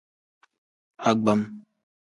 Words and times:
Agbam. 1.13 1.41